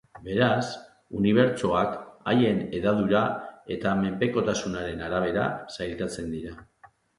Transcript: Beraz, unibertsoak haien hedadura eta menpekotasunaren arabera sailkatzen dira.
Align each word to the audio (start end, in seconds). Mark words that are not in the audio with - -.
Beraz, 0.27 0.69
unibertsoak 1.19 1.93
haien 2.31 2.63
hedadura 2.79 3.23
eta 3.77 3.93
menpekotasunaren 4.01 5.07
arabera 5.11 5.47
sailkatzen 5.79 6.37
dira. 6.39 6.59